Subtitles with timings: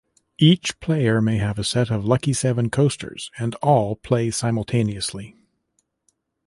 [0.39, 5.35] Each player may have a set of Lucky Seven coasters and all play simultaneously.